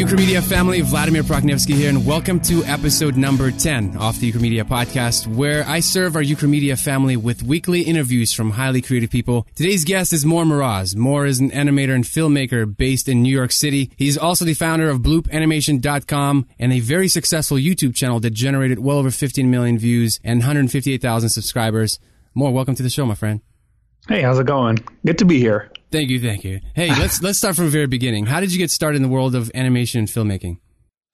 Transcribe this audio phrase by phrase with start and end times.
[0.00, 5.26] Ukramedia family, Vladimir Proknevsky here, and welcome to episode number 10 of the Ukramedia podcast,
[5.26, 9.46] where I serve our Ukramedia family with weekly interviews from highly creative people.
[9.54, 10.96] Today's guest is Morr Meroz.
[10.96, 13.90] Morr is an animator and filmmaker based in New York City.
[13.94, 18.96] He's also the founder of bloopanimation.com and a very successful YouTube channel that generated well
[18.96, 21.98] over 15 million views and 158,000 subscribers.
[22.34, 23.42] Morr, welcome to the show, my friend.
[24.08, 24.78] Hey, how's it going?
[25.04, 25.69] Good to be here.
[25.90, 26.60] Thank you, thank you.
[26.74, 28.26] Hey, let's let's start from the very beginning.
[28.26, 30.58] How did you get started in the world of animation and filmmaking?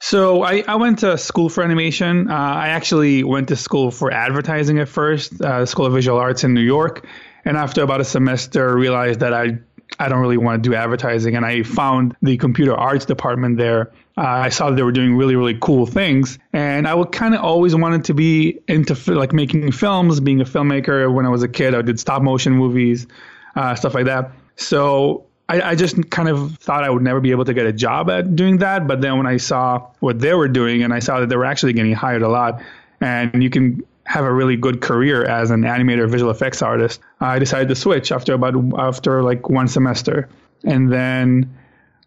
[0.00, 2.30] So I, I went to school for animation.
[2.30, 6.44] Uh, I actually went to school for advertising at first, uh, School of Visual Arts
[6.44, 7.06] in New York,
[7.46, 9.58] and after about a semester, realized that I
[9.98, 13.92] I don't really want to do advertising, and I found the computer arts department there.
[14.18, 17.34] Uh, I saw that they were doing really really cool things, and I would kind
[17.34, 21.10] of always wanted to be into like making films, being a filmmaker.
[21.10, 23.06] When I was a kid, I did stop motion movies,
[23.54, 24.32] uh, stuff like that.
[24.56, 27.72] So I, I, just kind of thought I would never be able to get a
[27.72, 28.86] job at doing that.
[28.86, 31.44] But then when I saw what they were doing and I saw that they were
[31.44, 32.62] actually getting hired a lot
[33.00, 37.38] and you can have a really good career as an animator visual effects artist, I
[37.38, 40.28] decided to switch after about after like one semester.
[40.64, 41.54] And then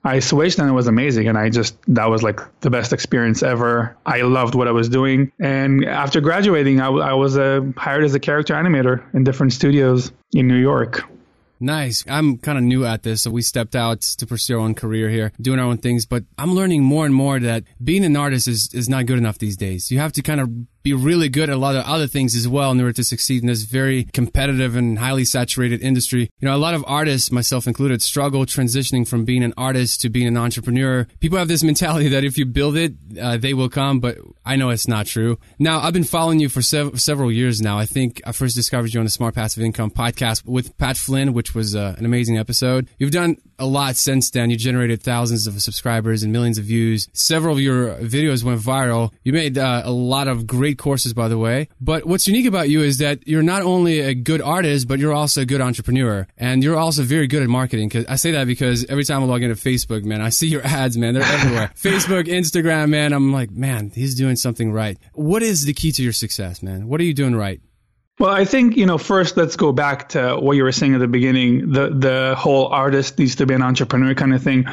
[0.03, 1.27] I switched and it was amazing.
[1.27, 3.95] And I just, that was like the best experience ever.
[4.05, 5.31] I loved what I was doing.
[5.39, 10.11] And after graduating, I, I was uh, hired as a character animator in different studios
[10.33, 11.03] in New York.
[11.59, 12.05] Nice.
[12.07, 15.09] I'm kind of new at this, so we stepped out to pursue our own career
[15.09, 16.05] here, doing our own things.
[16.05, 19.39] But I'm learning more and more that being an artist is, is not good enough
[19.39, 19.91] these days.
[19.91, 20.49] You have to kind of
[20.83, 23.41] be really good at a lot of other things as well in order to succeed
[23.41, 26.29] in this very competitive and highly saturated industry.
[26.39, 30.09] You know, a lot of artists, myself included, struggle transitioning from being an artist to
[30.09, 31.07] being an entrepreneur.
[31.19, 34.55] People have this mentality that if you build it, uh, they will come, but I
[34.55, 35.37] know it's not true.
[35.57, 37.77] Now, I've been following you for sev- several years now.
[37.77, 41.33] I think I first discovered you on the Smart Passive Income podcast with Pat Flynn,
[41.33, 42.89] which was uh, an amazing episode.
[42.97, 44.49] You've done a lot since then.
[44.49, 47.07] You generated thousands of subscribers and millions of views.
[47.13, 49.11] Several of your videos went viral.
[49.23, 51.69] You made uh, a lot of great courses, by the way.
[51.79, 55.13] But what's unique about you is that you're not only a good artist, but you're
[55.13, 56.27] also a good entrepreneur.
[56.37, 57.89] And you're also very good at marketing.
[57.89, 60.65] Cause I say that because every time I log into Facebook, man, I see your
[60.65, 61.13] ads, man.
[61.13, 61.71] They're everywhere.
[61.75, 63.13] Facebook, Instagram, man.
[63.13, 64.97] I'm like, man, he's doing something right.
[65.13, 66.87] What is the key to your success, man?
[66.87, 67.61] What are you doing right?
[68.19, 68.97] Well, I think you know.
[68.97, 71.71] First, let's go back to what you were saying at the beginning.
[71.71, 74.65] The the whole artist needs to be an entrepreneur kind of thing.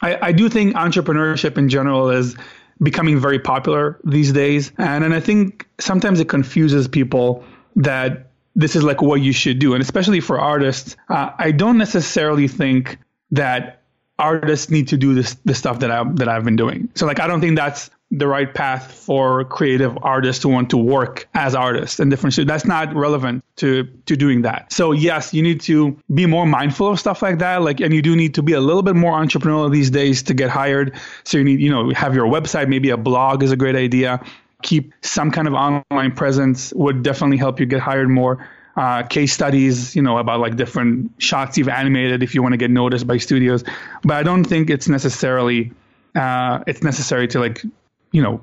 [0.00, 2.34] I, I do think entrepreneurship in general is
[2.82, 4.72] becoming very popular these days.
[4.78, 7.44] And, and I think sometimes it confuses people
[7.76, 9.74] that this is like what you should do.
[9.74, 12.98] And especially for artists, uh, I don't necessarily think
[13.32, 13.82] that
[14.18, 16.88] artists need to do this the stuff that I that I've been doing.
[16.94, 20.76] So like I don't think that's the right path for creative artists who want to
[20.76, 22.48] work as artists and different studios.
[22.48, 24.72] That's not relevant to to doing that.
[24.72, 27.62] So yes, you need to be more mindful of stuff like that.
[27.62, 30.34] Like, and you do need to be a little bit more entrepreneurial these days to
[30.34, 30.94] get hired.
[31.24, 32.68] So you need, you know, have your website.
[32.68, 34.24] Maybe a blog is a great idea.
[34.62, 38.48] Keep some kind of online presence would definitely help you get hired more.
[38.76, 42.56] Uh, case studies, you know, about like different shots you've animated if you want to
[42.56, 43.62] get noticed by studios.
[44.02, 45.70] But I don't think it's necessarily
[46.14, 47.64] uh, it's necessary to like
[48.14, 48.40] you know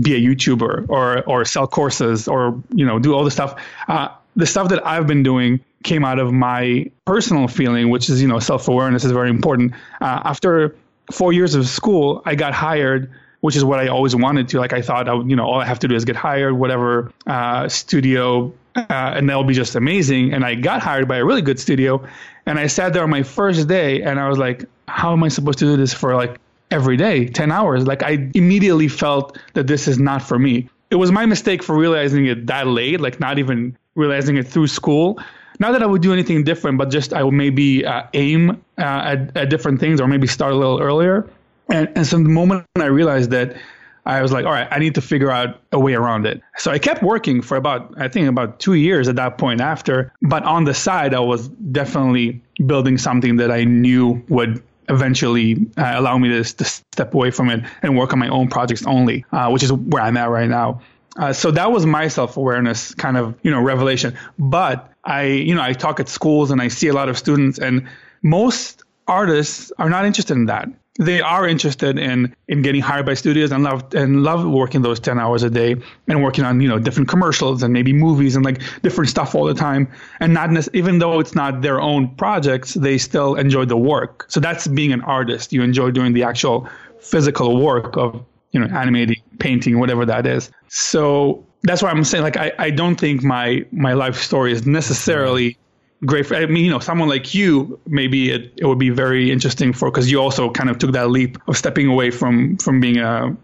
[0.00, 3.60] be a YouTuber or or sell courses or you know do all the stuff.
[3.88, 8.20] Uh, the stuff that I've been doing came out of my personal feeling, which is
[8.20, 9.72] you know self awareness is very important.
[10.00, 10.74] Uh, after
[11.12, 14.58] four years of school, I got hired, which is what I always wanted to.
[14.58, 16.54] Like I thought, I would, you know, all I have to do is get hired,
[16.54, 20.32] whatever uh, studio, uh, and that'll be just amazing.
[20.32, 22.04] And I got hired by a really good studio,
[22.44, 25.28] and I sat there on my first day, and I was like, how am I
[25.28, 26.40] supposed to do this for like
[26.70, 27.86] every day, 10 hours.
[27.86, 30.68] Like I immediately felt that this is not for me.
[30.90, 34.68] It was my mistake for realizing it that late, like not even realizing it through
[34.68, 35.18] school.
[35.58, 38.82] Not that I would do anything different, but just I would maybe uh, aim uh,
[38.82, 41.28] at, at different things or maybe start a little earlier.
[41.70, 43.56] And, and so the moment I realized that,
[44.04, 46.40] I was like, all right, I need to figure out a way around it.
[46.58, 50.12] So I kept working for about, I think, about two years at that point after.
[50.22, 55.92] But on the side, I was definitely building something that I knew would eventually uh,
[55.96, 59.24] allow me to, to, step away from it and work on my own projects only,
[59.32, 60.80] uh, which is where I'm at right now.
[61.16, 64.16] Uh, so that was my self-awareness kind of, you know, revelation.
[64.38, 67.58] But I, you know, I talk at schools and I see a lot of students
[67.58, 67.88] and
[68.22, 70.68] most artists are not interested in that
[70.98, 74.98] they are interested in in getting hired by studios and love and love working those
[75.00, 75.76] 10 hours a day
[76.08, 79.44] and working on you know different commercials and maybe movies and like different stuff all
[79.44, 79.88] the time.
[80.20, 84.26] And not even though it's not their own projects they still enjoy the work.
[84.28, 85.52] So that's being an artist.
[85.52, 86.68] You enjoy doing the actual
[87.00, 90.50] physical work of you know animating painting whatever that is.
[90.68, 94.66] So that's why i'm saying like i, I don't think my my life story is
[94.66, 95.58] necessarily
[96.04, 96.26] great.
[96.26, 99.72] For, I mean, you know, someone like you, maybe it, it would be very interesting
[99.72, 102.98] for because you also kind of took that leap of stepping away from from being
[102.98, 103.36] a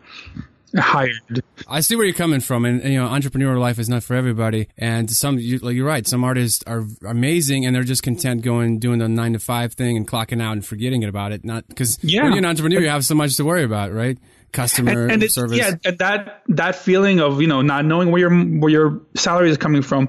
[0.76, 1.43] hired.
[1.69, 4.14] I see where you're coming from, and, and, you know, entrepreneurial life is not for
[4.14, 4.69] everybody.
[4.78, 8.78] And some, you, like you're right, some artists are amazing, and they're just content going
[8.78, 11.44] doing the nine to five thing and clocking out and forgetting about it.
[11.44, 12.22] Not because yeah.
[12.22, 14.19] when you're an entrepreneur, you have so much to worry about, right?
[14.52, 15.56] Customer and, and service.
[15.56, 19.56] Yeah, that that feeling of you know not knowing where your where your salary is
[19.56, 20.08] coming from.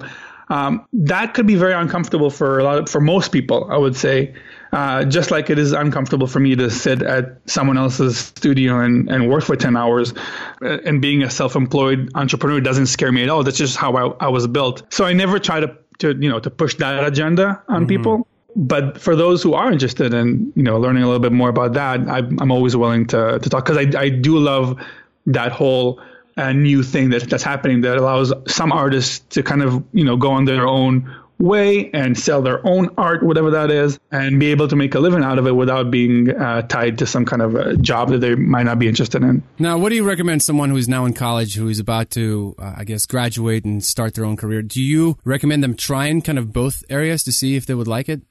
[0.53, 3.95] Um, that could be very uncomfortable for a lot of, for most people, I would
[3.95, 4.35] say.
[4.71, 9.09] Uh, just like it is uncomfortable for me to sit at someone else's studio and,
[9.09, 10.13] and work for 10 hours.
[10.61, 13.43] Uh, and being a self employed entrepreneur doesn't scare me at all.
[13.43, 14.83] That's just how I, I was built.
[14.93, 17.87] So I never try to, to, you know, to push that agenda on mm-hmm.
[17.87, 18.27] people.
[18.55, 21.73] But for those who are interested in, you know, learning a little bit more about
[21.73, 24.79] that, I, I'm always willing to, to talk because I, I do love
[25.25, 25.99] that whole
[26.37, 30.17] uh, new thing that, that's happening that allows some artists to kind of, you know,
[30.17, 34.51] go on their own way and sell their own art, whatever that is, and be
[34.51, 37.41] able to make a living out of it without being uh, tied to some kind
[37.41, 39.43] of a job that they might not be interested in.
[39.59, 42.75] Now, what do you recommend someone who's now in college who is about to, uh,
[42.77, 44.61] I guess, graduate and start their own career?
[44.61, 48.09] Do you recommend them trying kind of both areas to see if they would like
[48.09, 48.21] it?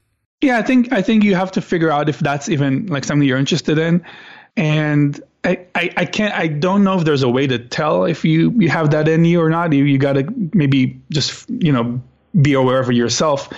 [0.41, 3.25] Yeah, I think I think you have to figure out if that's even like something
[3.25, 4.03] you're interested in,
[4.57, 8.51] and I, I, can't I don't know if there's a way to tell if you,
[8.57, 9.73] you have that in you or not.
[9.73, 12.01] You, you got to maybe just you know
[12.41, 13.49] be aware of it yourself.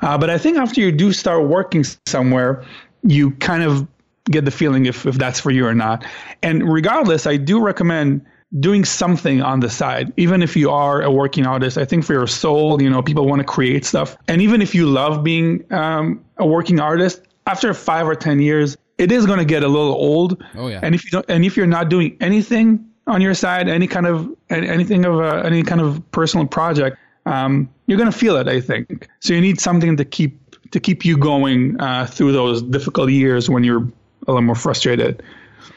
[0.00, 2.64] Uh, but I think after you do start working somewhere,
[3.02, 3.86] you kind of
[4.24, 6.04] get the feeling if, if that's for you or not.
[6.42, 8.24] And regardless, I do recommend
[8.58, 11.76] doing something on the side, even if you are a working artist.
[11.76, 14.16] I think for your soul, you know, people want to create stuff.
[14.28, 18.76] And even if you love being um, a working artist, after five or 10 years,
[18.98, 20.42] it is going to get a little old.
[20.54, 20.80] Oh, yeah.
[20.82, 24.06] And if you don't, and if you're not doing anything on your side, any kind
[24.06, 26.96] of, anything of a, any kind of personal project,
[27.26, 29.08] um, you're going to feel it, I think.
[29.20, 33.48] So you need something to keep to keep you going uh, through those difficult years
[33.48, 33.82] when you're
[34.26, 35.22] a little more frustrated.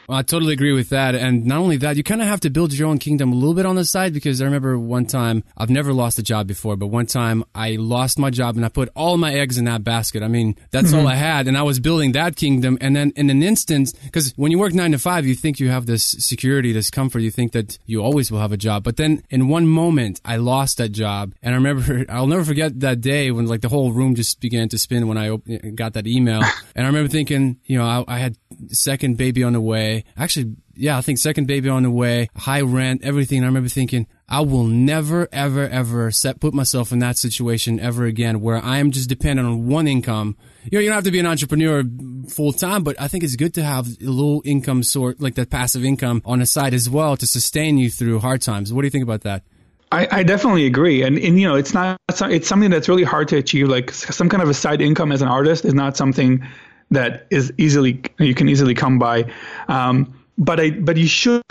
[0.08, 1.14] Well, I totally agree with that.
[1.14, 3.52] And not only that, you kind of have to build your own kingdom a little
[3.52, 6.76] bit on the side because I remember one time, I've never lost a job before,
[6.76, 9.84] but one time I lost my job and I put all my eggs in that
[9.84, 10.22] basket.
[10.22, 11.00] I mean, that's mm-hmm.
[11.00, 11.46] all I had.
[11.46, 12.78] And I was building that kingdom.
[12.80, 15.68] And then in an instant, because when you work nine to five, you think you
[15.68, 17.18] have this security, this comfort.
[17.18, 18.84] You think that you always will have a job.
[18.84, 21.34] But then in one moment, I lost that job.
[21.42, 24.70] And I remember, I'll never forget that day when like the whole room just began
[24.70, 25.36] to spin when I
[25.74, 26.42] got that email.
[26.74, 28.36] And I remember thinking, you know, I, I had
[28.68, 29.97] second baby on the way.
[30.16, 33.42] Actually, yeah, I think second baby on the way, high rent, everything.
[33.42, 38.04] I remember thinking, I will never, ever, ever set, put myself in that situation ever
[38.04, 40.36] again where I am just dependent on one income.
[40.64, 41.82] You know, you don't have to be an entrepreneur
[42.28, 45.50] full time, but I think it's good to have a little income sort, like that
[45.50, 48.72] passive income on the side as well to sustain you through hard times.
[48.72, 49.42] What do you think about that?
[49.90, 53.28] I, I, definitely agree, and, and you know, it's not it's something that's really hard
[53.28, 53.68] to achieve.
[53.68, 56.46] Like some kind of a side income as an artist is not something
[56.90, 59.30] that is easily you can easily come by.
[59.68, 61.42] Um, but I but you should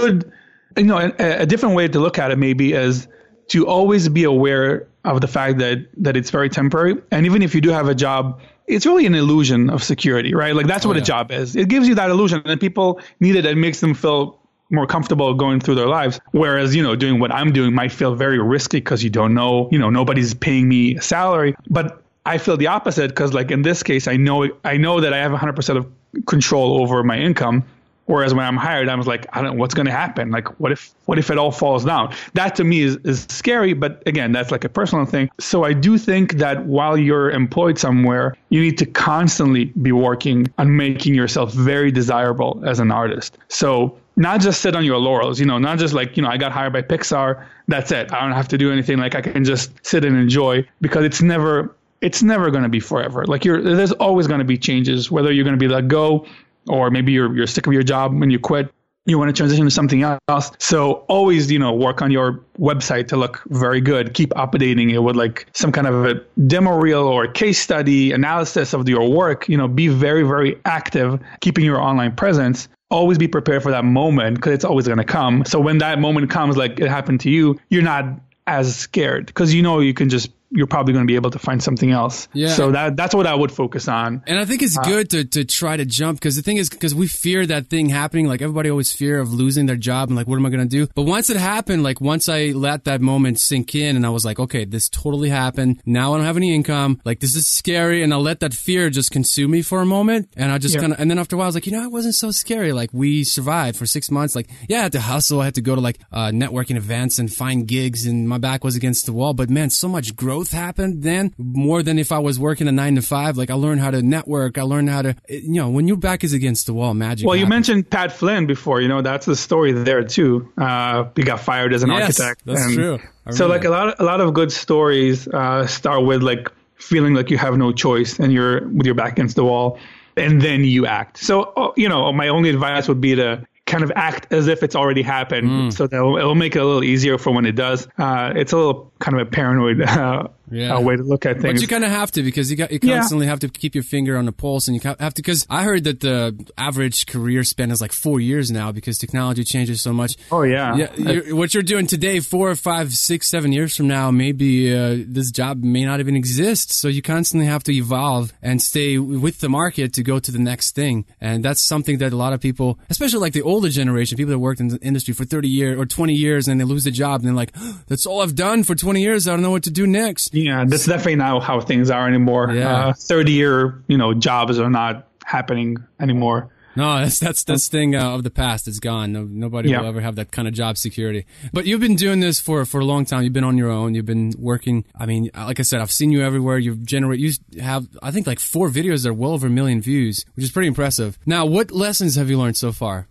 [0.77, 3.07] you know a, a, different way to look at it maybe is
[3.49, 7.53] to always be aware of the fact that that it's very temporary, and even if
[7.55, 8.39] you do have a job.
[8.67, 10.53] It's really an illusion of security, right?
[10.53, 11.03] Like that's oh, what yeah.
[11.03, 11.55] a job is.
[11.55, 13.45] It gives you that illusion, and people need it.
[13.45, 16.19] It makes them feel more comfortable going through their lives.
[16.31, 19.69] Whereas, you know, doing what I'm doing might feel very risky because you don't know,
[19.71, 21.55] you know, nobody's paying me a salary.
[21.69, 25.13] But I feel the opposite because, like in this case, I know I know that
[25.13, 27.63] I have 100% of control over my income.
[28.05, 30.31] Whereas when I'm hired, I was like, I don't know what's going to happen.
[30.31, 32.13] Like, what if what if it all falls down?
[32.35, 33.73] That to me is, is scary.
[33.73, 35.29] But again, that's like a personal thing.
[35.39, 40.47] So I do think that while you're employed somewhere, you need to constantly be working
[40.57, 43.37] on making yourself very desirable as an artist.
[43.49, 46.37] So not just sit on your laurels, you know, not just like, you know, I
[46.37, 48.11] got hired by Pixar, that's it.
[48.11, 48.97] I don't have to do anything.
[48.97, 52.79] Like I can just sit and enjoy because it's never it's never going to be
[52.79, 53.25] forever.
[53.25, 56.25] Like you're, there's always going to be changes, whether you're going to be let go
[56.67, 58.71] or maybe you're, you're sick of your job when you quit.
[59.05, 60.51] You want to transition to something else.
[60.59, 64.13] So always, you know, work on your website to look very good.
[64.13, 68.73] Keep updating it with like some kind of a demo reel or case study analysis
[68.73, 69.47] of your work.
[69.47, 73.83] You know, be very, very active, keeping your online presence always be prepared for that
[73.83, 75.43] moment because it's always going to come.
[75.45, 78.05] So when that moment comes, like it happened to you, you're not
[78.47, 81.39] as scared because you know you can just you're probably going to be able to
[81.39, 82.27] find something else.
[82.33, 82.49] Yeah.
[82.49, 84.23] So that that's what I would focus on.
[84.27, 86.69] And I think it's uh, good to, to try to jump because the thing is
[86.69, 88.27] because we fear that thing happening.
[88.27, 90.69] Like everybody always fear of losing their job and like what am I going to
[90.69, 90.87] do?
[90.95, 94.23] But once it happened, like once I let that moment sink in and I was
[94.23, 95.81] like, okay, this totally happened.
[95.85, 97.01] Now I don't have any income.
[97.03, 100.29] Like this is scary, and I let that fear just consume me for a moment.
[100.37, 100.81] And I just yeah.
[100.81, 102.31] kind of and then after a while I was like, you know, it wasn't so
[102.31, 102.71] scary.
[102.71, 104.35] Like we survived for six months.
[104.35, 105.41] Like yeah, I had to hustle.
[105.41, 108.63] I had to go to like uh, networking events and find gigs, and my back
[108.63, 109.33] was against the wall.
[109.33, 112.71] But man, so much growth growth happened then more than if I was working a
[112.71, 113.37] nine to five.
[113.37, 114.57] Like I learned how to network.
[114.57, 117.25] I learned how to, you know, when your back is against the wall, magic.
[117.27, 118.81] Well, you mentioned Pat Flynn before.
[118.81, 120.51] You know, that's the story there too.
[120.57, 122.43] Uh, he got fired as an Yes, architect.
[122.45, 122.99] that's And true.
[123.31, 127.13] So like a lot, of, a lot of good stories uh, start with like feeling
[127.13, 129.79] like you have no choice and you're with your back against the wall,
[130.15, 131.17] and then you act.
[131.17, 134.63] So uh, you know, my only advice would be to kind of act as if
[134.63, 135.73] it's already happened, Mm.
[135.73, 137.87] so that it'll, it'll make it a little easier for when it does.
[137.99, 140.75] Uh, it's a little kind of a paranoid uh, Yeah.
[140.75, 141.53] uh, way to look at things.
[141.55, 142.97] But you kind of have to because you got you Yeah.
[142.99, 145.21] constantly have to keep your finger on the pulse, and you have to.
[145.21, 149.43] Because I heard that the average career span is like four years now because technology
[149.43, 150.15] changes so much.
[150.31, 154.11] oh yeah, Yeah, you're, what you're doing today, four, five, six, seven years from now,
[154.11, 156.71] maybe uh, this job may not even exist.
[156.71, 160.39] So you constantly have to evolve and stay with the market to go to the
[160.39, 161.05] next thing.
[161.19, 164.39] And that's something that a lot of people, especially like the older generation, people that
[164.39, 167.19] worked in the industry for 30 years or 20 years, and they lose the job,
[167.21, 167.53] and they're like,
[167.87, 169.27] "That's all I've done for 20 years.
[169.27, 172.51] I don't know what to do next." Yeah, that's definitely not how things are anymore.
[172.51, 172.87] Yeah.
[172.87, 176.49] Uh, 30 year, you know, jobs are not happening anymore.
[176.75, 178.67] No, that's that's that's thing uh, of the past.
[178.67, 179.11] It's gone.
[179.11, 179.81] No, nobody Yeah.
[179.81, 181.25] will ever have that kind of job security.
[181.51, 183.23] But you've been doing this for for a long time.
[183.23, 183.95] You've been on your own.
[183.95, 184.85] You've been working.
[184.95, 186.59] I mean, like I said, I've seen you everywhere.
[186.59, 187.19] You've generate.
[187.19, 190.43] You have I think like four videos that are well over a million views, which
[190.45, 191.17] is pretty impressive.
[191.25, 193.07] Now, what lessons have you learned so far?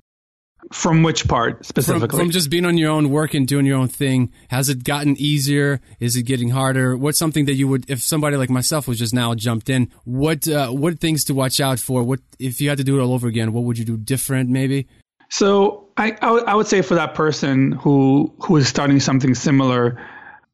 [0.73, 2.18] From which part specifically?
[2.18, 5.80] from just being on your own, working, doing your own thing, has it gotten easier?
[6.00, 6.96] Is it getting harder?
[6.96, 10.49] What's something that you would, if somebody like myself was just now jumped in, what
[10.49, 12.02] uh, what things to watch out for?
[12.02, 13.52] What if you had to do it all over again?
[13.52, 14.50] What would you do different?
[14.50, 14.88] Maybe.
[15.28, 20.04] So I, I, I would say for that person who who is starting something similar,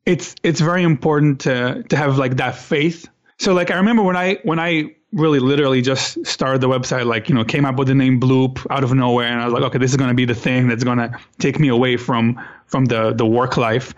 [0.06, 3.08] it's it's very important to to have like that faith.
[3.38, 7.28] So like I remember when I when I really literally just started the website, like
[7.28, 9.62] you know came up with the name Bloop out of nowhere, and I was like,
[9.64, 12.40] okay, this is going to be the thing that's going to take me away from
[12.66, 13.94] from the the work life.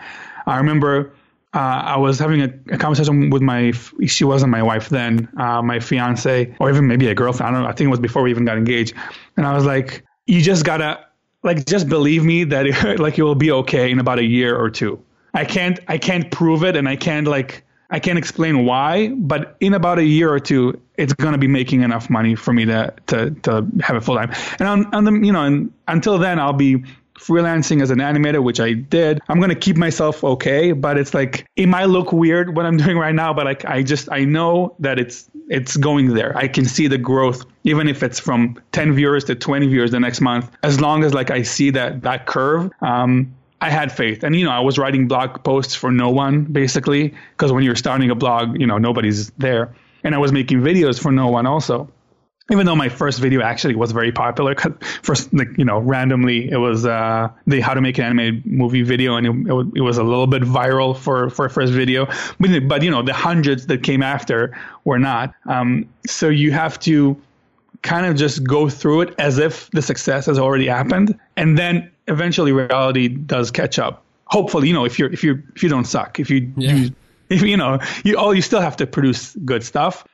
[0.47, 1.12] I remember.
[1.52, 3.71] Uh, I was having a, a conversation with my,
[4.06, 7.49] she wasn't my wife then, uh, my fiance, or even maybe a girlfriend.
[7.49, 7.68] I don't know.
[7.68, 8.92] I think it was before we even got engaged.
[9.37, 11.06] And I was like, you just gotta
[11.44, 14.56] like just believe me that it, like it will be okay in about a year
[14.56, 15.00] or two.
[15.33, 19.57] I can't I can't prove it and I can't like I can't explain why, but
[19.61, 22.95] in about a year or two, it's gonna be making enough money for me to
[23.09, 24.33] to to have it full time.
[24.59, 26.85] And on, on the you know, and until then, I'll be
[27.19, 29.21] freelancing as an animator, which I did.
[29.29, 32.97] I'm gonna keep myself okay, but it's like it might look weird what I'm doing
[32.97, 36.37] right now, but like I just I know that it's it's going there.
[36.37, 40.00] I can see the growth, even if it's from 10 viewers to 20 viewers the
[40.00, 40.50] next month.
[40.62, 44.23] As long as like I see that that curve, um, I had faith.
[44.23, 47.76] And you know, I was writing blog posts for no one basically, because when you're
[47.76, 49.75] starting a blog, you know, nobody's there.
[50.02, 51.90] And I was making videos for no one also
[52.52, 54.54] even though my first video actually was very popular
[55.02, 58.83] first like you know randomly it was uh the how to make an animated movie
[58.83, 62.06] video and it, it, was a little bit viral for for first video
[62.38, 64.54] but, but you know the hundreds that came after
[64.85, 67.18] were not um so you have to
[67.80, 71.90] kind of just go through it as if the success has already happened and then
[72.08, 75.87] eventually reality does catch up hopefully you know if you're if you if you don't
[75.87, 76.75] suck if you, Yeah.
[76.75, 76.94] you
[77.28, 80.04] if you know you all you still have to produce good stuff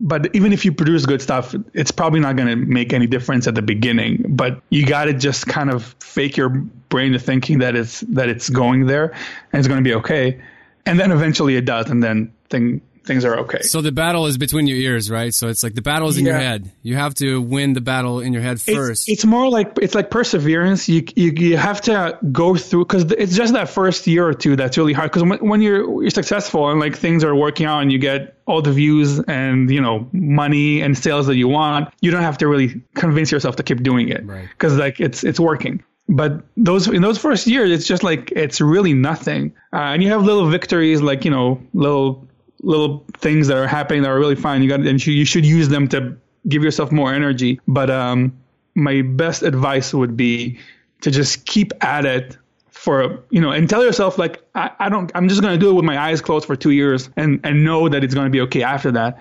[0.00, 3.48] but even if you produce good stuff, it's probably not going to make any difference
[3.48, 4.24] at the beginning.
[4.28, 8.28] But you got to just kind of fake your brain to thinking that it's that
[8.28, 9.10] it's going there
[9.52, 10.40] and it's going to be okay,
[10.86, 13.62] and then eventually it does, and then thing things are okay.
[13.62, 15.34] So the battle is between your ears, right?
[15.34, 16.70] So it's like the battle is in your head.
[16.82, 19.08] You have to win the battle in your head first.
[19.08, 20.88] It's, it's more like it's like perseverance.
[20.88, 24.54] You you, you have to go through because it's just that first year or two
[24.54, 25.10] that's really hard.
[25.10, 28.36] Because when, when you're you're successful and like things are working out and you get
[28.46, 32.38] all the views and you know money and sales that you want, you don't have
[32.38, 34.48] to really convince yourself to keep doing it Right.
[34.50, 35.82] because like it's it's working.
[36.10, 40.08] But those in those first years, it's just like it's really nothing, uh, and you
[40.10, 42.26] have little victories like you know little
[42.62, 44.62] little things that are happening that are really fun.
[44.62, 46.16] You got and you, you should use them to
[46.48, 47.60] give yourself more energy.
[47.68, 48.36] But um,
[48.74, 50.58] my best advice would be
[51.00, 52.36] to just keep at it
[52.70, 55.72] for you know and tell yourself like I, I don't I'm just gonna do it
[55.72, 58.62] with my eyes closed for two years and and know that it's gonna be okay
[58.62, 59.18] after that.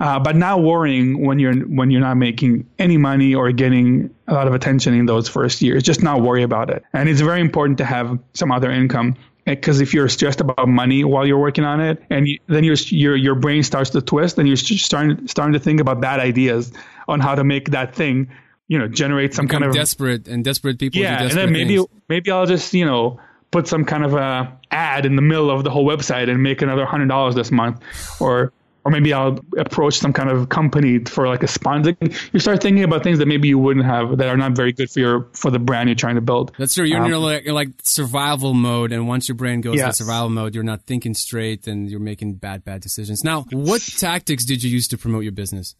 [0.00, 4.34] Uh, but not worrying when you're when you're not making any money or getting a
[4.34, 5.82] lot of attention in those first years.
[5.82, 6.84] Just not worry about it.
[6.92, 9.16] And it's very important to have some other income
[9.54, 12.76] because if you're stressed about money while you're working on it, and you, then your
[12.88, 16.72] your your brain starts to twist, and you're starting starting to think about bad ideas
[17.06, 18.30] on how to make that thing,
[18.68, 21.00] you know, generate some kind of desperate, and desperate people.
[21.00, 21.88] yeah, do and then maybe things.
[22.08, 25.64] maybe I'll just you know put some kind of a ad in the middle of
[25.64, 27.82] the whole website and make another hundred dollars this month,
[28.20, 28.52] or
[28.88, 31.94] or maybe I'll approach some kind of company for like a sponsor.
[32.32, 34.90] You start thinking about things that maybe you wouldn't have that are not very good
[34.90, 36.52] for your for the brand you're trying to build.
[36.58, 36.86] That's true.
[36.86, 39.98] You're, um, in like, like survival mode, and once your brain goes yes.
[39.98, 43.22] to survival mode, you're not thinking straight, and you're making bad bad decisions.
[43.22, 45.74] Now, what tactics did you use to promote your business?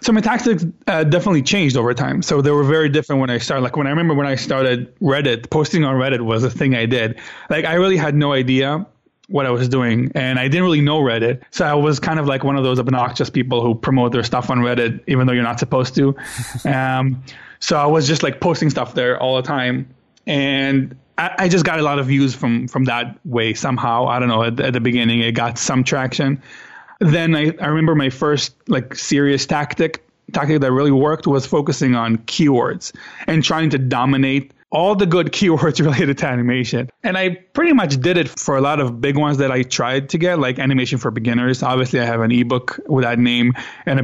[0.00, 2.22] So my tactics uh, definitely changed over time.
[2.22, 3.62] So they were very different when I started.
[3.62, 6.86] Like when I remember when I started Reddit, posting on Reddit was a thing I
[6.86, 7.20] did.
[7.50, 8.86] Like I really had no idea
[9.28, 11.42] what I was doing, and I didn't really know Reddit.
[11.50, 14.50] So I was kind of like one of those obnoxious people who promote their stuff
[14.50, 16.14] on Reddit, even though you're not supposed to.
[16.64, 17.22] um,
[17.60, 19.88] so I was just like posting stuff there all the time,
[20.26, 24.06] and I, I, just got a lot of views from from that way somehow.
[24.06, 24.42] I don't know.
[24.42, 26.42] At, at the beginning, it got some traction.
[27.00, 31.94] Then I, I remember my first like serious tactic tactic that really worked was focusing
[31.94, 32.92] on keywords
[33.26, 36.90] and trying to dominate all the good keywords related to animation.
[37.02, 40.10] And I pretty much did it for a lot of big ones that I tried
[40.10, 41.62] to get, like animation for beginners.
[41.62, 43.54] Obviously, I have an ebook with that name
[43.86, 44.02] and a,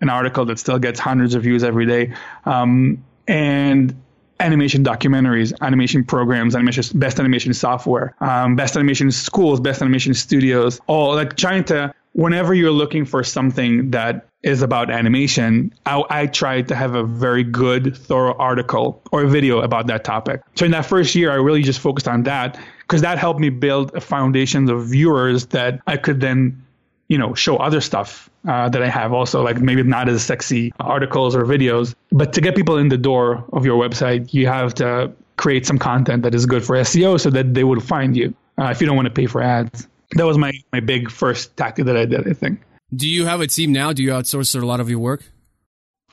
[0.00, 2.14] an article that still gets hundreds of views every day.
[2.46, 3.94] Um, and
[4.40, 10.80] animation documentaries, animation programs, animation best animation software, um, best animation schools, best animation studios,
[10.86, 16.26] all like trying to whenever you're looking for something that is about animation, I, I
[16.26, 20.42] tried to have a very good, thorough article or video about that topic.
[20.56, 23.50] So in that first year, I really just focused on that because that helped me
[23.50, 26.64] build a foundation of viewers that I could then,
[27.08, 30.72] you know, show other stuff uh, that I have also, like maybe not as sexy
[30.80, 31.94] articles or videos.
[32.10, 35.78] But to get people in the door of your website, you have to create some
[35.78, 38.86] content that is good for SEO so that they would find you uh, if you
[38.86, 42.04] don't want to pay for ads that was my my big first tactic that I
[42.04, 42.28] did.
[42.28, 42.60] I think.
[42.94, 43.92] Do you have a team now?
[43.92, 45.24] Do you outsource a lot of your work?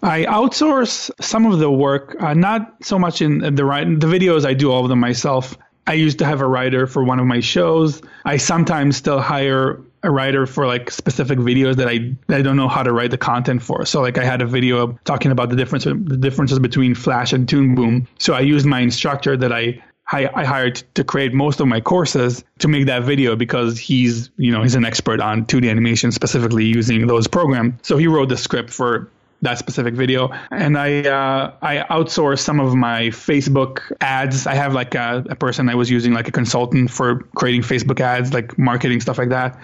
[0.01, 4.45] I outsource some of the work, uh, not so much in the right the videos.
[4.45, 5.57] I do all of them myself.
[5.87, 8.01] I used to have a writer for one of my shows.
[8.23, 12.69] I sometimes still hire a writer for like specific videos that I I don't know
[12.69, 13.85] how to write the content for.
[13.85, 17.49] So like I had a video talking about the difference the differences between Flash and
[17.49, 18.07] Toon Boom.
[18.19, 21.81] So I used my instructor that I I, I hired to create most of my
[21.81, 26.11] courses to make that video because he's, you know, he's an expert on 2D animation,
[26.11, 27.75] specifically using those programs.
[27.83, 29.09] So he wrote the script for
[29.41, 30.31] that specific video.
[30.51, 34.47] And I uh, I outsourced some of my Facebook ads.
[34.47, 37.99] I have like a, a, person I was using like a consultant for creating Facebook
[38.01, 39.59] ads, like marketing stuff like that.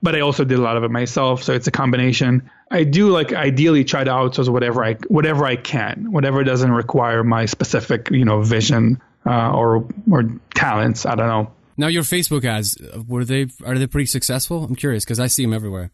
[0.00, 2.48] But I also did a lot of it myself, so it's a combination.
[2.70, 7.24] I do like ideally try to outsource whatever I whatever I can, whatever doesn't require
[7.24, 11.04] my specific you know vision uh, or or talents.
[11.04, 11.52] I don't know.
[11.76, 14.64] Now your Facebook ads were they are they pretty successful?
[14.64, 15.90] I'm curious because I see them everywhere.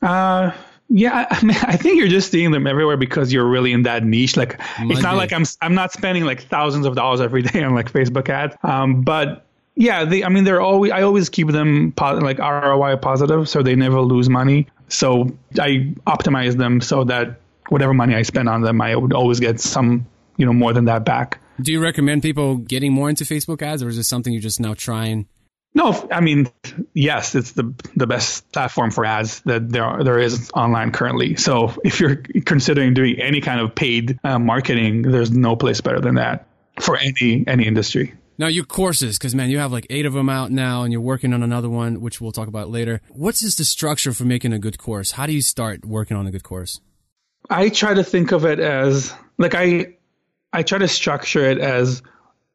[0.00, 0.52] Uh,
[0.88, 4.04] yeah, I, mean, I think you're just seeing them everywhere because you're really in that
[4.04, 4.36] niche.
[4.36, 7.74] Like, it's not like I'm I'm not spending like thousands of dollars every day on
[7.74, 8.56] like Facebook ads.
[8.62, 12.96] Um, but yeah, they, I mean, they're always I always keep them po- like ROI
[12.96, 14.66] positive, so they never lose money.
[14.88, 19.40] So I optimize them so that whatever money I spend on them, I would always
[19.40, 21.38] get some, you know, more than that back.
[21.60, 24.60] Do you recommend people getting more into Facebook ads, or is this something you're just
[24.60, 25.26] now trying?
[25.74, 26.50] No, I mean,
[26.94, 31.36] yes, it's the the best platform for ads that there are, there is online currently.
[31.36, 36.00] So if you're considering doing any kind of paid uh, marketing, there's no place better
[36.00, 36.48] than that
[36.80, 38.14] for any any industry.
[38.38, 41.02] Now your courses, because man, you have like eight of them out now, and you're
[41.02, 43.00] working on another one, which we'll talk about later.
[43.10, 45.12] What's just the structure for making a good course?
[45.12, 46.80] How do you start working on a good course?
[47.50, 49.97] I try to think of it as like I
[50.52, 52.02] I try to structure it as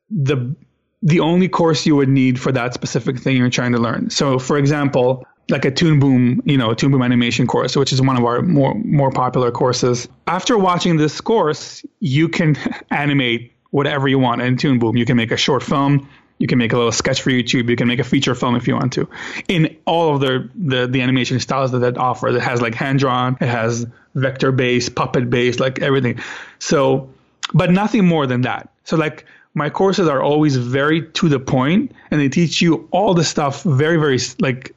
[0.09, 0.55] the
[1.01, 4.09] the only course you would need for that specific thing you're trying to learn.
[4.09, 8.01] So, for example, like a Toon Boom, you know, Toon Boom animation course, which is
[8.01, 10.07] one of our more more popular courses.
[10.27, 12.55] After watching this course, you can
[12.91, 14.95] animate whatever you want in Toon Boom.
[14.95, 17.75] You can make a short film, you can make a little sketch for YouTube, you
[17.75, 19.07] can make a feature film if you want to.
[19.47, 22.99] In all of the the, the animation styles that it offers, it has like hand
[22.99, 26.19] drawn, it has vector based, puppet based, like everything.
[26.59, 27.09] So
[27.53, 28.69] but nothing more than that.
[28.83, 33.13] So like my courses are always very to the point and they teach you all
[33.13, 34.75] the stuff very very like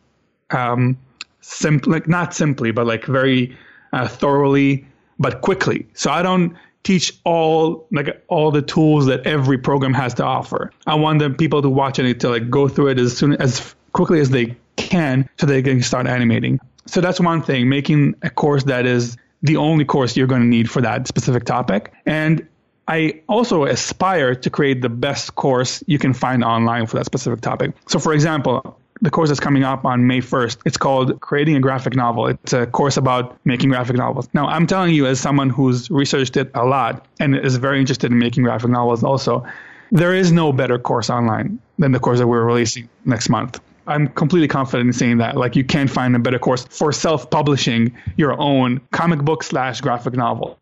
[0.51, 0.97] um
[1.41, 3.57] simple like not simply but like very
[3.93, 4.87] uh, thoroughly
[5.19, 5.87] but quickly.
[5.95, 10.71] So I don't teach all like all the tools that every program has to offer.
[10.87, 13.75] I want the people to watch it to like go through it as soon as
[13.93, 16.61] quickly as they can so they can start animating.
[16.87, 20.47] So that's one thing, making a course that is the only course you're going to
[20.47, 21.93] need for that specific topic.
[22.05, 22.47] And
[22.89, 27.41] I also aspire to create the best course you can find online for that specific
[27.41, 27.75] topic.
[27.89, 30.59] So, for example, the course that's coming up on May 1st.
[30.65, 32.29] It's called Creating a Graphic Novel.
[32.29, 34.29] It's a course about making graphic novels.
[34.33, 38.11] Now, I'm telling you, as someone who's researched it a lot and is very interested
[38.11, 39.47] in making graphic novels also,
[39.93, 43.61] there is no better course online than the course that we're releasing next month.
[43.87, 45.37] I'm completely confident in saying that.
[45.37, 50.15] Like you can't find a better course for self-publishing your own comic book slash graphic
[50.15, 50.59] novel.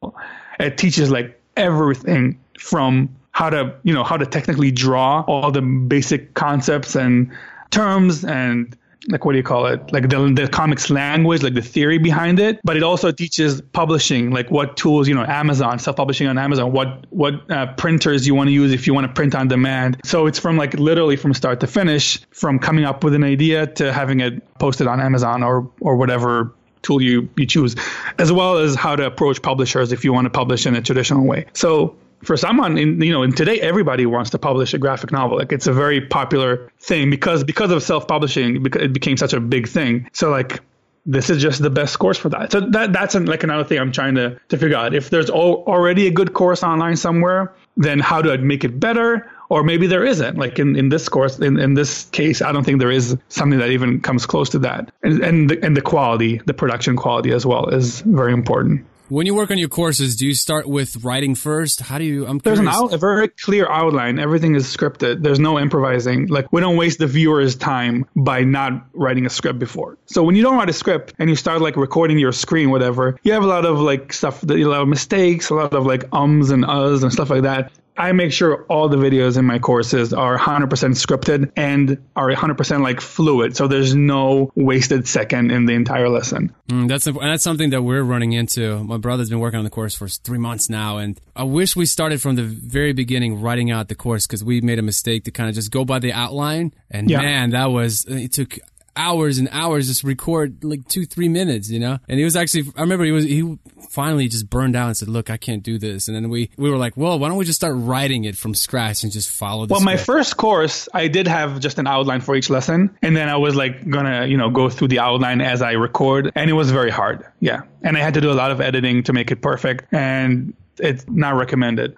[0.60, 5.62] It teaches like everything from how to you know how to technically draw all the
[5.62, 7.30] basic concepts and
[7.70, 8.76] terms and
[9.08, 9.92] like what do you call it?
[9.92, 12.60] Like the, the comics language like the theory behind it.
[12.64, 17.06] But it also teaches publishing like what tools you know amazon self-publishing on amazon what
[17.10, 20.00] what uh, printers you want to use if you want to print on demand.
[20.04, 23.66] So it's from like literally from start to finish from coming up with an idea
[23.74, 27.74] to having it posted on amazon or or whatever tool you, you choose
[28.18, 31.26] as well as how to approach publishers if you want to publish in a traditional
[31.26, 31.46] way.
[31.52, 35.38] So for someone in you know in today everybody wants to publish a graphic novel.
[35.38, 39.68] Like it's a very popular thing because because of self-publishing it became such a big
[39.68, 40.08] thing.
[40.12, 40.60] So like
[41.06, 42.52] this is just the best course for that.
[42.52, 44.94] So that that's an, like another thing i'm trying to to figure out.
[44.94, 48.78] If there's al- already a good course online somewhere then how do i make it
[48.78, 52.52] better or maybe there isn't like in, in this course in, in this case i
[52.52, 55.76] don't think there is something that even comes close to that and and the, and
[55.76, 59.68] the quality the production quality as well is very important when you work on your
[59.68, 61.80] courses, do you start with writing first?
[61.80, 62.26] How do you?
[62.26, 62.76] I'm There's curious.
[62.76, 64.18] an out, a very clear outline.
[64.18, 65.22] Everything is scripted.
[65.22, 66.28] There's no improvising.
[66.28, 69.98] Like we don't waste the viewer's time by not writing a script before.
[70.06, 73.18] So when you don't write a script and you start like recording your screen, whatever,
[73.24, 75.84] you have a lot of like stuff, that, a lot of mistakes, a lot of
[75.84, 77.72] like ums and uhs and stuff like that.
[77.96, 82.82] I make sure all the videos in my courses are 100% scripted and are 100%
[82.82, 83.56] like fluid.
[83.56, 86.52] So there's no wasted second in the entire lesson.
[86.68, 88.82] Mm, that's and that's something that we're running into.
[88.82, 91.86] My brother's been working on the course for three months now, and I wish we
[91.86, 95.30] started from the very beginning writing out the course because we made a mistake to
[95.30, 96.74] kind of just go by the outline.
[96.90, 97.20] And Yeah.
[97.20, 98.58] man, that was it took
[98.96, 102.64] hours and hours just record like two three minutes you know and he was actually
[102.76, 103.58] i remember he was he
[103.90, 106.70] finally just burned out and said look i can't do this and then we we
[106.70, 109.66] were like well why don't we just start writing it from scratch and just follow
[109.66, 113.16] the Well, my first course, I did have just an outline for each lesson, and
[113.16, 116.50] then I was like gonna, you know, go through the outline as I record, and
[116.50, 117.24] it was very hard.
[117.40, 120.54] Yeah, and I had to do a lot of editing to make it perfect, and
[120.78, 121.96] it's not recommended.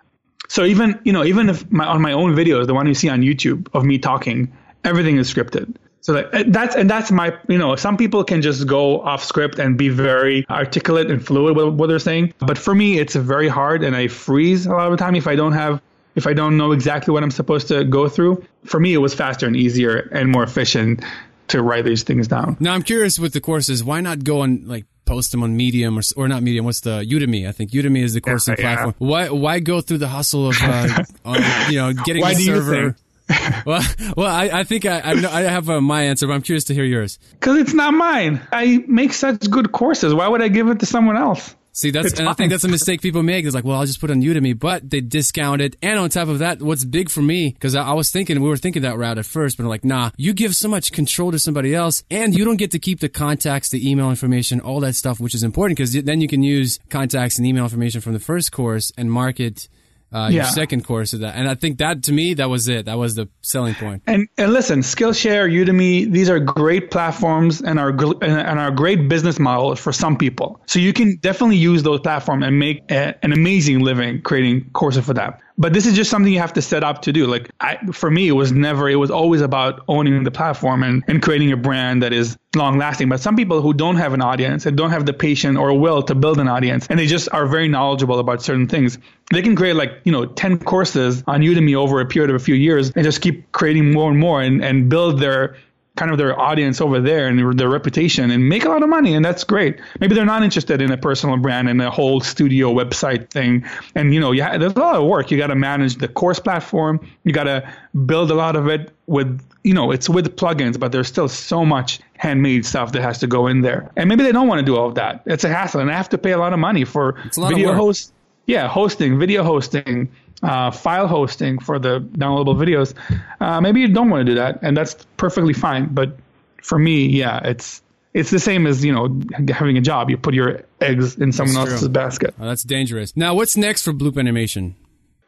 [0.49, 3.09] So even, you know, even if my, on my own videos, the one you see
[3.09, 4.53] on YouTube of me talking,
[4.85, 5.75] everything is scripted.
[6.07, 9.59] So and that's and that's my you know some people can just go off script
[9.59, 13.49] and be very articulate and fluid with what they're saying, but for me it's very
[13.49, 15.83] hard and I freeze a lot of the time if I don't have
[16.15, 18.47] if I don't know exactly what I'm supposed to go through.
[18.67, 21.05] For me, it was faster and easier and more efficient
[21.49, 22.57] to write these things down.
[22.61, 23.83] Now I'm curious with the courses.
[23.83, 26.65] Why not go and like post them on Medium or or not Medium?
[26.65, 27.49] What's the Udemy?
[27.49, 28.75] I think Udemy is the coursing Yeah, yeah.
[28.75, 28.95] platform.
[28.99, 32.97] Why why go through the hustle of uh, on, you know getting Why you server?
[33.67, 33.83] well,
[34.17, 36.65] well, I, I think I I, know, I have uh, my answer, but I'm curious
[36.65, 37.19] to hear yours.
[37.33, 38.41] Because it's not mine.
[38.53, 40.15] I make such good courses.
[40.15, 41.55] Why would I give it to someone else?
[41.77, 43.45] See, that's It's and I think that's a mistake people make.
[43.45, 45.77] It's like, well, I'll just put on Udemy, but they discount it.
[45.83, 48.49] And on top of that, what's big for me because I, I was thinking we
[48.49, 51.33] were thinking that route at first, but I'm like, nah, you give so much control
[51.33, 54.81] to somebody else, and you don't get to keep the contacts, the email information, all
[54.81, 58.15] that stuff, which is important because then you can use contacts and email information from
[58.15, 59.69] the first course and market
[60.17, 61.35] uh, your second course of that.
[61.37, 62.87] And I think that to me, that was it.
[62.87, 64.03] That was the selling point.
[64.07, 69.09] And and listen, Skillshare, Udemy, these are great platforms and are gl- and are great
[69.09, 70.61] business models for some people.
[70.67, 75.05] So you can definitely use those platforms and make a, an amazing living creating courses
[75.05, 75.35] for them.
[75.59, 77.27] But this is just something you have to set up to do.
[77.27, 78.89] Like I, for me, it was never.
[78.89, 82.79] It was always about owning the platform and, and creating a brand that is long
[82.79, 83.09] lasting.
[83.09, 86.03] But some people who don't have an audience and don't have the patience or will
[86.03, 88.99] to build an audience, and they just are very knowledgeable about certain things,
[89.33, 92.45] they can create like you know ten courses on Udemy over a period of a
[92.45, 95.57] few years and just keep creating more and more and, and build their
[95.97, 99.15] kind of their audience over there and their, reputation and make a lot of money
[99.15, 99.81] and that's great.
[99.99, 103.65] Maybe they're not interested in a personal brand and a whole studio website thing.
[103.95, 105.31] And you know yeah there's a lot of work.
[105.31, 107.01] You got to manage the course platform.
[107.25, 107.69] You got to
[108.05, 111.65] build a lot of it with you know it's with plugins but there's still so
[111.65, 113.91] much handmade stuff that has to go in there.
[113.97, 115.23] And maybe they don't want to do all of that.
[115.27, 117.53] It's a hassle and i have to pay a lot of money for a lot
[117.53, 118.13] of video hosts
[118.47, 120.09] yeah hosting video hosting
[120.43, 122.95] uh, file hosting for the downloadable videos
[123.41, 126.17] uh, maybe you don't want to do that and that's perfectly fine but
[126.63, 130.35] for me yeah it's it's the same as you know having a job you put
[130.35, 131.93] your eggs in someone That's else's true.
[131.93, 133.15] basket Oh, that's dangerous.
[133.17, 134.75] Now, what's next for Bloop Animation?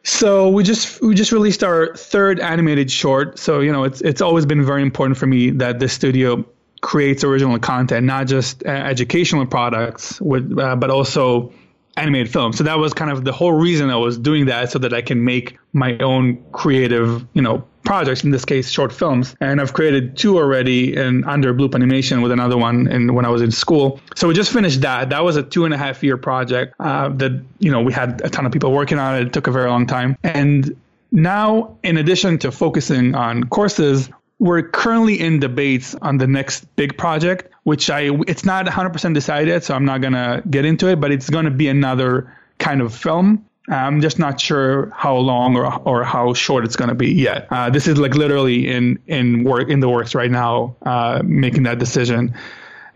[0.05, 3.39] so we just we just released our third animated short.
[3.39, 6.45] So you know it's it's always been very important for me that this studio
[6.81, 11.53] creates original content, not just uh, educational products, with uh, but also
[11.99, 12.53] animated film.
[12.53, 15.03] So that was kind of the whole reason I was doing that, so that I
[15.03, 18.25] can make my own creative you know projects.
[18.25, 22.33] In this case, short films, and I've created two already and under Bloop Animation with
[22.33, 22.87] another one.
[22.89, 25.11] And when I was in school, so we just finished that.
[25.11, 28.21] That was a two and a half year project uh, that you know we had
[28.25, 29.27] a ton of people working on it.
[29.29, 30.77] It took a very long time, and
[31.11, 36.97] now in addition to focusing on courses we're currently in debates on the next big
[36.97, 41.01] project, which I it's not 100% decided so I'm not gonna get into it.
[41.01, 43.45] But it's gonna be another kind of film.
[43.69, 47.49] I'm just not sure how long or, or how short it's to be yet.
[47.51, 51.65] Uh, this is like literally in in work in the works right now, uh, making
[51.65, 52.35] that decision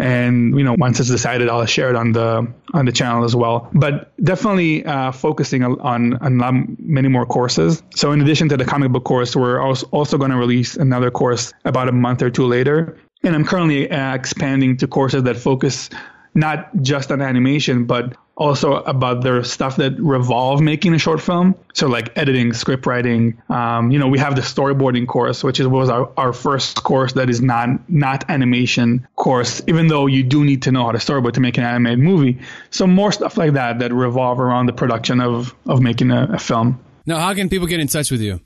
[0.03, 3.37] and you know once it's decided i'll share it on the on the channel as
[3.37, 3.71] well.
[3.73, 7.83] But definitely uh, focusing on on many more courses.
[7.95, 11.53] So in addition to the comic book course we're also going to release another course
[11.65, 12.99] about a month or two later.
[13.23, 15.89] And i'm currently uh, expanding to courses that focus
[16.35, 21.55] not just on animation, but also about the stuff that revolve making a short film.
[21.75, 23.41] So like editing, script writing.
[23.49, 27.13] Um, you know, we have the storyboarding course, which is, was our, our first course
[27.15, 30.99] that is not not animation course, even though you do need to know how to
[30.99, 32.41] storyboard to make an animated movie.
[32.71, 36.39] So more stuff like that that revolve around the production of of making a, a
[36.39, 36.83] film.
[37.05, 38.41] Now, how can people get in touch with you?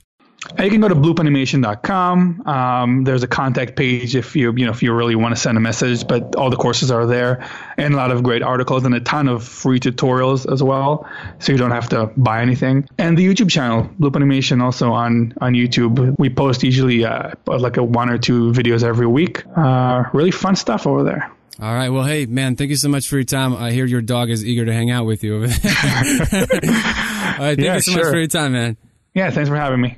[0.59, 2.47] You can go to bloopanimation.com.
[2.47, 5.57] Um, there's a contact page if you you know if you really want to send
[5.57, 8.95] a message, but all the courses are there and a lot of great articles and
[8.95, 11.07] a ton of free tutorials as well,
[11.39, 12.87] so you don't have to buy anything.
[12.97, 16.17] And the YouTube channel, Bloop Animation, also on on YouTube.
[16.17, 19.43] We post usually uh, like a one or two videos every week.
[19.55, 21.31] Uh, really fun stuff over there.
[21.59, 21.89] All right.
[21.89, 23.55] Well, hey, man, thank you so much for your time.
[23.55, 25.71] I hear your dog is eager to hang out with you over there.
[25.73, 27.55] All right.
[27.55, 28.03] Thank yeah, you so sure.
[28.03, 28.77] much for your time, man.
[29.15, 29.31] Yeah.
[29.31, 29.97] Thanks for having me.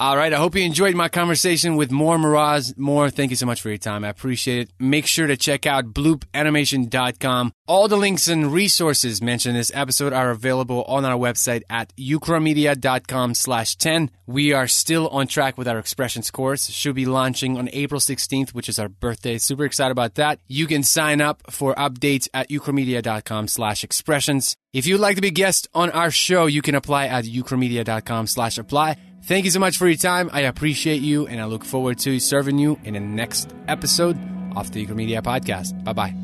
[0.00, 0.32] All right.
[0.32, 2.78] I hope you enjoyed my conversation with Morr Meroz.
[2.78, 4.02] Morr, thank you so much for your time.
[4.02, 4.70] I appreciate it.
[4.78, 7.52] Make sure to check out bloopanimation.com.
[7.66, 11.94] All the links and resources mentioned in this episode are available on our website at
[11.98, 14.10] ukramedia.com slash 10.
[14.26, 16.70] We are still on track with our expressions course.
[16.70, 19.36] Should be launching on April 16th, which is our birthday.
[19.36, 20.40] Super excited about that.
[20.48, 24.56] You can sign up for updates at ukramedia.com slash expressions.
[24.72, 28.56] If you'd like to be guest on our show, you can apply at ukramedia.com slash
[28.56, 28.96] apply.
[29.22, 30.30] Thank you so much for your time.
[30.32, 34.18] I appreciate you, and I look forward to serving you in the next episode
[34.56, 35.84] of the Ukramedia Podcast.
[35.84, 36.14] Bye bye.